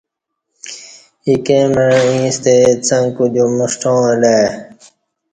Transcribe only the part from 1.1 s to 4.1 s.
ایکے مع ییݩستہ څݣ کودیوم ݜٹاں